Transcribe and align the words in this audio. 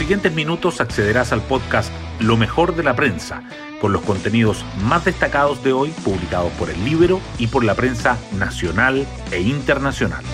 siguientes 0.00 0.32
minutos 0.32 0.80
accederás 0.80 1.30
al 1.30 1.42
podcast 1.42 1.92
Lo 2.20 2.38
mejor 2.38 2.74
de 2.74 2.82
la 2.82 2.96
prensa, 2.96 3.42
con 3.82 3.92
los 3.92 4.00
contenidos 4.00 4.64
más 4.82 5.04
destacados 5.04 5.62
de 5.62 5.74
hoy 5.74 5.90
publicados 6.02 6.50
por 6.52 6.70
el 6.70 6.82
libro 6.86 7.20
y 7.38 7.48
por 7.48 7.64
la 7.64 7.74
prensa 7.74 8.16
nacional 8.38 9.06
e 9.30 9.42
internacional. 9.42 10.24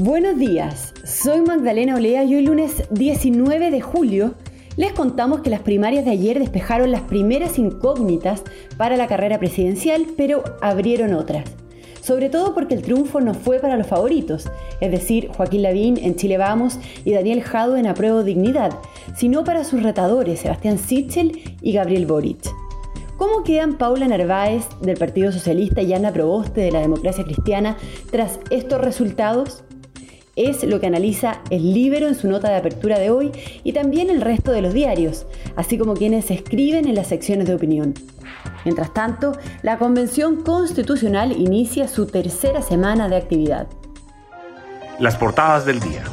Buenos 0.00 0.36
días, 0.36 0.94
soy 1.04 1.42
Magdalena 1.42 1.94
Olea 1.94 2.24
y 2.24 2.34
hoy 2.34 2.42
lunes 2.42 2.82
19 2.90 3.70
de 3.70 3.80
julio 3.80 4.34
les 4.76 4.92
contamos 4.92 5.42
que 5.42 5.50
las 5.50 5.60
primarias 5.60 6.04
de 6.06 6.10
ayer 6.10 6.40
despejaron 6.40 6.90
las 6.90 7.02
primeras 7.02 7.56
incógnitas 7.60 8.42
para 8.76 8.96
la 8.96 9.06
carrera 9.06 9.38
presidencial, 9.38 10.06
pero 10.16 10.42
abrieron 10.60 11.14
otras 11.14 11.44
sobre 12.08 12.30
todo 12.30 12.54
porque 12.54 12.72
el 12.72 12.80
triunfo 12.80 13.20
no 13.20 13.34
fue 13.34 13.58
para 13.58 13.76
los 13.76 13.86
favoritos, 13.86 14.48
es 14.80 14.90
decir, 14.90 15.28
Joaquín 15.28 15.60
Lavín 15.60 15.98
en 15.98 16.16
Chile 16.16 16.38
Vamos 16.38 16.78
y 17.04 17.12
Daniel 17.12 17.42
Jado 17.42 17.76
en 17.76 17.86
Apruebo 17.86 18.24
Dignidad, 18.24 18.78
sino 19.14 19.44
para 19.44 19.62
sus 19.62 19.82
retadores 19.82 20.40
Sebastián 20.40 20.78
Sichel 20.78 21.58
y 21.60 21.74
Gabriel 21.74 22.06
Boric. 22.06 22.50
¿Cómo 23.18 23.42
quedan 23.42 23.76
Paula 23.76 24.08
Narváez 24.08 24.64
del 24.80 24.96
Partido 24.96 25.32
Socialista 25.32 25.82
y 25.82 25.92
Ana 25.92 26.10
Proboste 26.10 26.62
de 26.62 26.72
la 26.72 26.80
Democracia 26.80 27.24
Cristiana 27.24 27.76
tras 28.10 28.40
estos 28.48 28.80
resultados? 28.80 29.64
Es 30.38 30.62
lo 30.62 30.78
que 30.78 30.86
analiza 30.86 31.40
el 31.50 31.74
Libero 31.74 32.06
en 32.06 32.14
su 32.14 32.28
nota 32.28 32.48
de 32.48 32.54
apertura 32.54 33.00
de 33.00 33.10
hoy 33.10 33.32
y 33.64 33.72
también 33.72 34.08
el 34.08 34.20
resto 34.20 34.52
de 34.52 34.62
los 34.62 34.72
diarios, 34.72 35.26
así 35.56 35.76
como 35.76 35.94
quienes 35.94 36.30
escriben 36.30 36.86
en 36.86 36.94
las 36.94 37.08
secciones 37.08 37.48
de 37.48 37.56
opinión. 37.56 37.92
Mientras 38.64 38.94
tanto, 38.94 39.32
la 39.62 39.78
Convención 39.78 40.44
Constitucional 40.44 41.32
inicia 41.32 41.88
su 41.88 42.06
tercera 42.06 42.62
semana 42.62 43.08
de 43.08 43.16
actividad. 43.16 43.66
Las 45.00 45.16
portadas 45.16 45.66
del 45.66 45.80
día. 45.80 46.04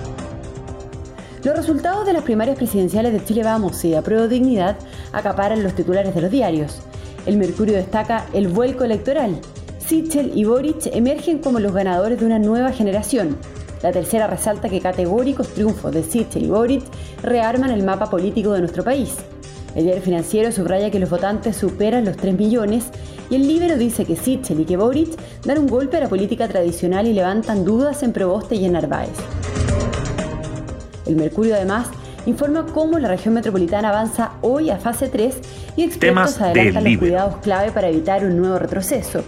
Los 1.44 1.56
resultados 1.56 2.08
de 2.08 2.14
las 2.14 2.24
primarias 2.24 2.58
presidenciales 2.58 3.14
de 3.14 3.24
Chile 3.24 3.44
Vamos 3.44 3.86
y 3.86 3.92
de 3.92 3.98
Apruebo 3.98 4.28
Dignidad 4.28 4.76
acaparan 5.14 5.62
los 5.62 5.76
titulares 5.76 6.16
de 6.16 6.22
los 6.22 6.32
diarios. 6.32 6.82
El 7.28 7.38
Mercurio 7.38 7.76
destaca 7.76 8.26
el 8.34 8.48
vuelco 8.48 8.86
electoral. 8.86 9.40
Sichel 9.78 10.32
y 10.34 10.46
Boric 10.46 10.88
emergen 10.88 11.38
como 11.38 11.60
los 11.60 11.74
ganadores 11.74 12.20
de 12.20 12.26
una 12.26 12.40
nueva 12.40 12.72
generación. 12.72 13.38
La 13.86 13.92
tercera 13.92 14.26
resalta 14.26 14.68
que 14.68 14.82
categóricos 14.82 15.50
triunfos 15.50 15.94
de 15.94 16.02
Sichel 16.02 16.46
y 16.46 16.48
Boric 16.48 16.82
rearman 17.22 17.70
el 17.70 17.84
mapa 17.84 18.10
político 18.10 18.52
de 18.52 18.62
nuestro 18.62 18.84
país. 18.84 19.16
El 19.76 19.84
diario 19.84 20.02
financiero 20.02 20.52
subraya 20.52 20.90
que 20.90 20.98
los 20.98 21.08
votantes 21.08 21.56
superan 21.56 22.04
los 22.04 22.18
3 22.18 22.36
millones 22.36 22.86
y 23.30 23.36
el 23.36 23.48
Libero 23.48 23.78
dice 23.78 24.04
que 24.04 24.16
Sichel 24.16 24.62
y 24.62 24.66
que 24.66 24.76
Boric 24.76 25.12
dan 25.46 25.60
un 25.60 25.68
golpe 25.68 25.98
a 25.98 26.00
la 26.00 26.10
política 26.10 26.48
tradicional 26.48 27.06
y 27.06 27.14
levantan 27.14 27.64
dudas 27.64 28.02
en 28.02 28.12
Proboste 28.12 28.56
y 28.56 28.66
en 28.66 28.72
Narváez. 28.72 29.12
El 31.06 31.16
Mercurio 31.16 31.54
además 31.54 31.88
informa 32.26 32.66
cómo 32.66 32.98
la 32.98 33.10
región 33.10 33.36
metropolitana 33.36 33.90
avanza 33.90 34.32
hoy 34.42 34.72
a 34.72 34.78
fase 34.78 35.10
3 35.10 35.42
y 35.76 35.84
expertos 35.84 36.42
adelantan 36.42 36.86
los 36.86 36.98
cuidados 36.98 37.36
clave 37.44 37.72
para 37.72 37.90
evitar 37.90 38.26
un 38.26 38.36
nuevo 38.36 38.58
retroceso. 38.58 39.24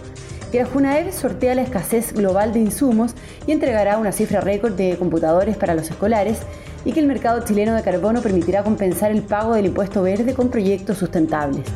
Que 0.50 0.64
la 0.64 1.12
sortea 1.12 1.54
la 1.54 1.62
escasez 1.62 2.14
global 2.14 2.54
de 2.54 2.60
insumos 2.60 3.14
y 3.46 3.52
entregará 3.52 3.98
una 3.98 4.12
cifra 4.12 4.40
récord 4.40 4.72
de 4.72 4.96
computadores 4.96 5.58
para 5.58 5.74
los 5.74 5.90
escolares 5.90 6.38
y 6.86 6.92
que 6.92 7.00
el 7.00 7.06
mercado 7.06 7.44
chileno 7.44 7.74
de 7.74 7.82
carbono 7.82 8.22
permitirá 8.22 8.62
compensar 8.62 9.10
el 9.10 9.22
pago 9.22 9.54
del 9.54 9.66
impuesto 9.66 10.02
verde 10.02 10.32
con 10.32 10.48
proyectos 10.48 10.96
sustentables. 10.96 11.66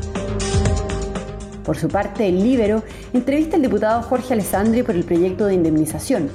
Por 1.65 1.77
su 1.77 1.89
parte, 1.89 2.27
el 2.27 2.43
Libero 2.43 2.83
entrevista 3.13 3.57
al 3.57 3.63
diputado 3.63 4.03
Jorge 4.03 4.33
Alessandri 4.33 4.83
por 4.83 4.95
el 4.95 5.05
proyecto 5.05 5.47
de 5.47 5.55
indemnización. 5.55 6.31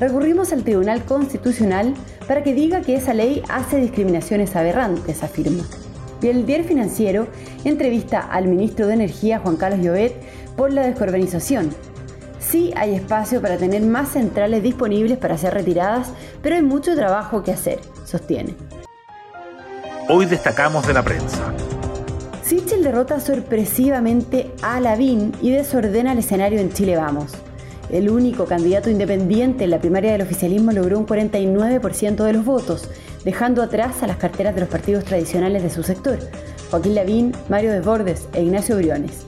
Recurrimos 0.00 0.52
al 0.52 0.64
Tribunal 0.64 1.04
Constitucional 1.04 1.94
para 2.26 2.42
que 2.42 2.54
diga 2.54 2.80
que 2.80 2.96
esa 2.96 3.14
ley 3.14 3.42
hace 3.48 3.78
discriminaciones 3.78 4.56
aberrantes, 4.56 5.22
afirma. 5.22 5.64
Y 6.20 6.26
el 6.26 6.46
diario 6.46 6.66
financiero 6.66 7.28
entrevista 7.64 8.20
al 8.20 8.48
ministro 8.48 8.88
de 8.88 8.94
Energía, 8.94 9.38
Juan 9.38 9.56
Carlos 9.56 9.80
Llobet, 9.80 10.14
por 10.58 10.72
la 10.72 10.82
descarbonización 10.82 11.70
Sí 12.40 12.72
hay 12.76 12.94
espacio 12.94 13.42
para 13.42 13.58
tener 13.58 13.82
más 13.82 14.10
centrales 14.10 14.62
disponibles 14.62 15.18
para 15.18 15.36
ser 15.36 15.52
retiradas, 15.52 16.08
pero 16.42 16.56
hay 16.56 16.62
mucho 16.62 16.94
trabajo 16.94 17.42
que 17.42 17.52
hacer, 17.52 17.78
sostiene. 18.06 18.54
Hoy 20.08 20.24
destacamos 20.24 20.86
de 20.86 20.94
la 20.94 21.02
prensa. 21.02 21.52
Sichel 22.42 22.82
derrota 22.82 23.20
sorpresivamente 23.20 24.50
a 24.62 24.80
Lavín 24.80 25.32
y 25.42 25.50
desordena 25.50 26.12
el 26.12 26.18
escenario 26.20 26.58
en 26.58 26.72
Chile 26.72 26.96
Vamos. 26.96 27.32
El 27.90 28.08
único 28.08 28.46
candidato 28.46 28.88
independiente 28.88 29.64
en 29.64 29.70
la 29.70 29.80
primaria 29.80 30.12
del 30.12 30.22
oficialismo 30.22 30.72
logró 30.72 30.98
un 30.98 31.06
49% 31.06 32.24
de 32.24 32.32
los 32.32 32.46
votos, 32.46 32.88
dejando 33.26 33.62
atrás 33.62 34.02
a 34.02 34.06
las 34.06 34.16
carteras 34.16 34.54
de 34.54 34.62
los 34.62 34.70
partidos 34.70 35.04
tradicionales 35.04 35.62
de 35.62 35.70
su 35.70 35.82
sector, 35.82 36.18
Joaquín 36.70 36.94
Lavín, 36.94 37.32
Mario 37.50 37.72
Desbordes 37.72 38.26
e 38.32 38.42
Ignacio 38.42 38.76
Briones. 38.76 39.26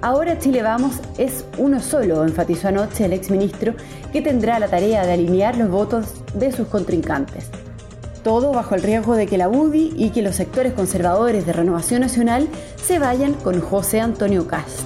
Ahora 0.00 0.38
Chile 0.38 0.62
Vamos 0.62 1.00
es 1.18 1.44
uno 1.56 1.80
solo, 1.80 2.22
enfatizó 2.22 2.68
anoche 2.68 3.04
el 3.04 3.12
exministro, 3.12 3.74
que 4.12 4.22
tendrá 4.22 4.60
la 4.60 4.68
tarea 4.68 5.04
de 5.04 5.12
alinear 5.12 5.56
los 5.56 5.68
votos 5.68 6.06
de 6.34 6.52
sus 6.52 6.68
contrincantes. 6.68 7.46
Todo 8.22 8.52
bajo 8.52 8.76
el 8.76 8.82
riesgo 8.82 9.16
de 9.16 9.26
que 9.26 9.38
la 9.38 9.48
UDI 9.48 9.94
y 9.96 10.10
que 10.10 10.22
los 10.22 10.36
sectores 10.36 10.72
conservadores 10.74 11.46
de 11.46 11.52
Renovación 11.52 12.00
Nacional 12.00 12.48
se 12.76 13.00
vayan 13.00 13.34
con 13.34 13.60
José 13.60 14.00
Antonio 14.00 14.46
Cast. 14.46 14.82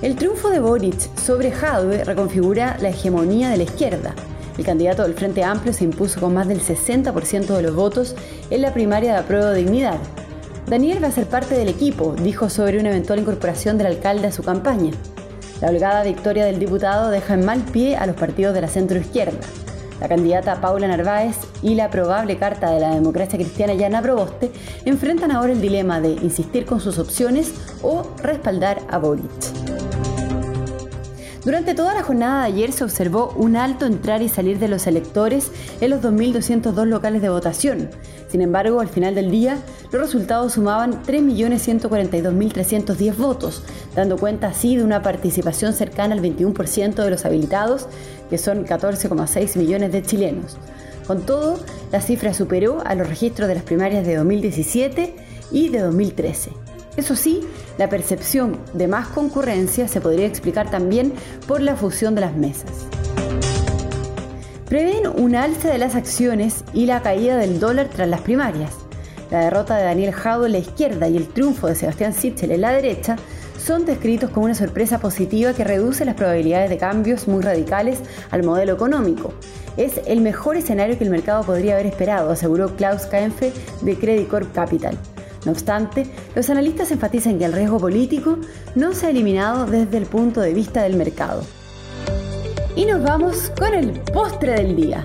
El 0.00 0.14
triunfo 0.14 0.48
de 0.50 0.60
Boric 0.60 1.16
sobre 1.18 1.50
Jadwe 1.50 2.04
reconfigura 2.04 2.76
la 2.80 2.90
hegemonía 2.90 3.48
de 3.48 3.56
la 3.56 3.62
izquierda. 3.64 4.14
El 4.56 4.64
candidato 4.64 5.02
del 5.02 5.14
Frente 5.14 5.42
Amplio 5.42 5.72
se 5.72 5.84
impuso 5.84 6.20
con 6.20 6.34
más 6.34 6.46
del 6.46 6.60
60% 6.60 7.56
de 7.56 7.62
los 7.62 7.74
votos 7.74 8.14
en 8.50 8.62
la 8.62 8.72
primaria 8.72 9.14
de 9.14 9.18
apruebo 9.18 9.46
de 9.46 9.58
dignidad, 9.58 9.98
Daniel 10.66 11.02
va 11.02 11.08
a 11.08 11.12
ser 11.12 11.26
parte 11.26 11.54
del 11.56 11.68
equipo, 11.68 12.14
dijo 12.14 12.48
sobre 12.48 12.78
una 12.78 12.90
eventual 12.90 13.18
incorporación 13.18 13.78
del 13.78 13.88
alcalde 13.88 14.28
a 14.28 14.32
su 14.32 14.42
campaña. 14.42 14.92
La 15.60 15.68
holgada 15.68 16.02
victoria 16.02 16.44
del 16.44 16.58
diputado 16.58 17.10
deja 17.10 17.34
en 17.34 17.44
mal 17.44 17.60
pie 17.60 17.96
a 17.96 18.06
los 18.06 18.16
partidos 18.16 18.54
de 18.54 18.60
la 18.62 18.68
centroizquierda. 18.68 19.38
La 20.00 20.08
candidata 20.08 20.60
Paula 20.60 20.88
Narváez 20.88 21.36
y 21.62 21.74
la 21.74 21.90
probable 21.90 22.36
carta 22.36 22.70
de 22.70 22.80
la 22.80 22.94
democracia 22.94 23.38
cristiana 23.38 23.74
Yana 23.74 24.02
Proboste 24.02 24.50
enfrentan 24.84 25.30
ahora 25.30 25.52
el 25.52 25.60
dilema 25.60 26.00
de 26.00 26.10
insistir 26.10 26.64
con 26.64 26.80
sus 26.80 26.98
opciones 26.98 27.52
o 27.82 28.02
respaldar 28.22 28.80
a 28.90 28.98
Boric. 28.98 29.71
Durante 31.44 31.74
toda 31.74 31.92
la 31.92 32.04
jornada 32.04 32.42
de 32.42 32.52
ayer 32.52 32.70
se 32.70 32.84
observó 32.84 33.34
un 33.36 33.56
alto 33.56 33.84
entrar 33.84 34.22
y 34.22 34.28
salir 34.28 34.60
de 34.60 34.68
los 34.68 34.86
electores 34.86 35.50
en 35.80 35.90
los 35.90 36.00
2.202 36.00 36.86
locales 36.86 37.20
de 37.20 37.30
votación. 37.30 37.90
Sin 38.28 38.42
embargo, 38.42 38.78
al 38.78 38.86
final 38.86 39.16
del 39.16 39.32
día, 39.32 39.58
los 39.90 40.00
resultados 40.00 40.52
sumaban 40.52 41.02
3.142.310 41.02 43.16
votos, 43.16 43.64
dando 43.96 44.18
cuenta 44.18 44.46
así 44.46 44.76
de 44.76 44.84
una 44.84 45.02
participación 45.02 45.72
cercana 45.72 46.14
al 46.14 46.22
21% 46.22 46.94
de 46.94 47.10
los 47.10 47.24
habilitados, 47.24 47.88
que 48.30 48.38
son 48.38 48.64
14,6 48.64 49.58
millones 49.58 49.90
de 49.90 50.02
chilenos. 50.02 50.58
Con 51.08 51.26
todo, 51.26 51.58
la 51.90 52.00
cifra 52.00 52.34
superó 52.34 52.84
a 52.86 52.94
los 52.94 53.08
registros 53.08 53.48
de 53.48 53.56
las 53.56 53.64
primarias 53.64 54.06
de 54.06 54.14
2017 54.14 55.16
y 55.50 55.70
de 55.70 55.80
2013. 55.80 56.61
Eso 56.96 57.16
sí, 57.16 57.40
la 57.78 57.88
percepción 57.88 58.58
de 58.74 58.86
más 58.86 59.08
concurrencia 59.08 59.88
se 59.88 60.00
podría 60.00 60.26
explicar 60.26 60.70
también 60.70 61.14
por 61.46 61.62
la 61.62 61.74
fusión 61.74 62.14
de 62.14 62.20
las 62.20 62.36
mesas. 62.36 62.86
Prevén 64.68 65.06
un 65.06 65.34
alza 65.34 65.70
de 65.70 65.78
las 65.78 65.94
acciones 65.94 66.64
y 66.72 66.86
la 66.86 67.02
caída 67.02 67.36
del 67.36 67.60
dólar 67.60 67.88
tras 67.88 68.08
las 68.08 68.20
primarias. 68.20 68.72
La 69.30 69.40
derrota 69.40 69.76
de 69.76 69.84
Daniel 69.84 70.12
Jado 70.12 70.46
en 70.46 70.52
la 70.52 70.58
izquierda 70.58 71.08
y 71.08 71.16
el 71.16 71.28
triunfo 71.28 71.66
de 71.66 71.74
Sebastián 71.74 72.12
Sichel 72.12 72.52
en 72.52 72.60
la 72.60 72.72
derecha 72.72 73.16
son 73.58 73.86
descritos 73.86 74.30
como 74.30 74.46
una 74.46 74.54
sorpresa 74.54 74.98
positiva 74.98 75.54
que 75.54 75.64
reduce 75.64 76.04
las 76.04 76.16
probabilidades 76.16 76.68
de 76.68 76.78
cambios 76.78 77.28
muy 77.28 77.42
radicales 77.42 78.00
al 78.30 78.42
modelo 78.42 78.72
económico. 78.72 79.32
Es 79.76 80.00
el 80.06 80.20
mejor 80.20 80.56
escenario 80.56 80.98
que 80.98 81.04
el 81.04 81.10
mercado 81.10 81.44
podría 81.44 81.74
haber 81.74 81.86
esperado, 81.86 82.30
aseguró 82.30 82.74
Klaus 82.76 83.02
Kaempfe 83.06 83.52
de 83.82 83.96
Credit 83.96 84.28
Corp 84.28 84.52
Capital. 84.52 84.98
No 85.44 85.52
obstante, 85.52 86.06
los 86.34 86.48
analistas 86.50 86.90
enfatizan 86.90 87.38
que 87.38 87.44
el 87.44 87.52
riesgo 87.52 87.78
político 87.78 88.38
no 88.74 88.92
se 88.92 89.06
ha 89.06 89.10
eliminado 89.10 89.66
desde 89.66 89.98
el 89.98 90.06
punto 90.06 90.40
de 90.40 90.54
vista 90.54 90.82
del 90.82 90.96
mercado. 90.96 91.42
Y 92.76 92.84
nos 92.86 93.02
vamos 93.02 93.50
con 93.58 93.74
el 93.74 93.90
postre 94.12 94.52
del 94.52 94.76
día. 94.76 95.04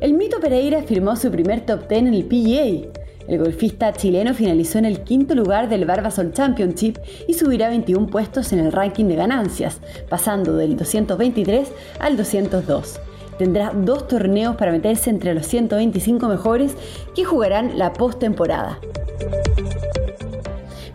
El 0.00 0.14
Mito 0.14 0.38
Pereira 0.40 0.82
firmó 0.82 1.16
su 1.16 1.30
primer 1.30 1.66
top 1.66 1.88
10 1.88 2.02
en 2.02 2.14
el 2.14 2.24
PGA. 2.24 3.00
El 3.26 3.38
golfista 3.38 3.92
chileno 3.92 4.34
finalizó 4.34 4.78
en 4.78 4.86
el 4.86 5.02
quinto 5.02 5.34
lugar 5.34 5.68
del 5.68 5.84
Barbasol 5.84 6.32
Championship 6.32 6.98
y 7.28 7.34
subirá 7.34 7.68
21 7.68 8.06
puestos 8.08 8.52
en 8.52 8.60
el 8.60 8.72
ranking 8.72 9.06
de 9.06 9.16
ganancias, 9.16 9.80
pasando 10.08 10.56
del 10.56 10.76
223 10.76 11.68
al 12.00 12.16
202 12.16 13.00
tendrá 13.40 13.72
dos 13.74 14.06
torneos 14.06 14.56
para 14.56 14.70
meterse 14.70 15.08
entre 15.08 15.32
los 15.32 15.46
125 15.46 16.28
mejores 16.28 16.76
que 17.14 17.24
jugarán 17.24 17.78
la 17.78 17.94
postemporada. 17.94 18.78